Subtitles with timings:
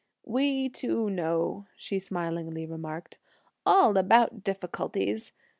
[0.25, 3.19] "We too know," she smilingly remarked,
[3.67, 5.31] "all about difficulties!